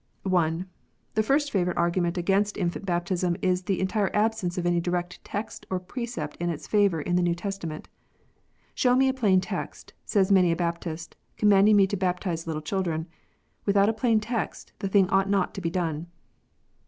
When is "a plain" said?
9.09-9.41, 13.89-14.19